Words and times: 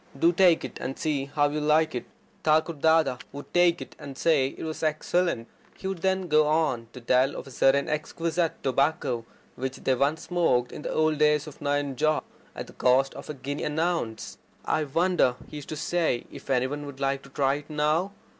Do 0.17 0.33
take 0.33 0.65
it, 0.65 0.79
and 0.81 0.97
see 0.97 1.25
how 1.25 1.47
you 1.49 1.61
like 1.61 1.93
it." 1.93 2.05
Thakur 2.43 2.73
Dada 2.73 3.17
would 3.31 3.53
take 3.53 3.83
it, 3.83 3.95
and 3.99 4.17
say 4.17 4.47
it 4.47 4.63
was 4.63 4.81
excellent. 4.81 5.47
He 5.77 5.85
would 5.85 5.99
then 5.99 6.27
go 6.27 6.47
on 6.47 6.87
to 6.93 6.99
tell 7.01 7.35
of 7.35 7.45
a 7.45 7.51
certain 7.51 7.87
exquisite 7.87 8.63
tobacco 8.63 9.25
which 9.55 9.77
they 9.77 9.93
once 9.93 10.23
smoked 10.23 10.71
in 10.71 10.81
the 10.81 10.91
old 10.91 11.19
days 11.19 11.47
at 11.47 11.61
Nayanjore 11.61 12.23
at 12.55 12.65
the 12.65 12.73
cost 12.73 13.13
of 13.13 13.29
a 13.29 13.35
guinea 13.35 13.63
an 13.63 13.77
ounce. 13.77 14.39
"I 14.65 14.85
wonder," 14.85 15.35
he 15.47 15.57
used 15.57 15.69
to 15.69 15.75
say, 15.75 16.15
"I 16.15 16.17
wonder 16.23 16.35
if 16.35 16.49
any 16.49 16.65
one 16.65 16.85
would 16.87 16.99
like 16.99 17.21
to 17.21 17.29
try 17.29 17.53
it 17.53 17.69
now. 17.69 18.11